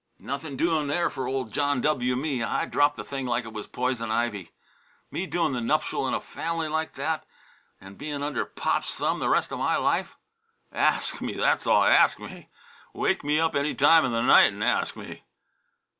nothin' 0.17 0.57
doing 0.57 0.87
there 0.87 1.11
for 1.11 1.27
old 1.27 1.51
John 1.51 1.79
W. 1.81 2.15
me! 2.15 2.41
I 2.41 2.65
dropped 2.65 2.95
the 2.97 3.03
thing 3.03 3.27
like 3.27 3.45
it 3.45 3.53
was 3.53 3.67
poison 3.67 4.09
ivy. 4.09 4.49
Me 5.11 5.27
doin' 5.27 5.53
the 5.53 5.61
nuptial 5.61 6.07
in 6.07 6.15
a 6.15 6.19
family 6.19 6.67
like 6.67 6.95
that, 6.95 7.23
and 7.79 7.99
bein' 7.99 8.23
under 8.23 8.43
Pop's 8.43 8.95
thumb 8.95 9.19
the 9.19 9.29
rest 9.29 9.51
of 9.51 9.59
my 9.59 9.77
life? 9.77 10.17
Ask 10.71 11.21
me, 11.21 11.35
that's 11.35 11.67
all; 11.67 11.83
ask 11.83 12.17
me! 12.19 12.49
Wake 12.95 13.23
me 13.23 13.39
up 13.39 13.53
any 13.55 13.75
time 13.75 14.03
in 14.03 14.11
the 14.11 14.23
night 14.23 14.51
and 14.51 14.63
ask 14.63 14.95
me." 14.95 15.21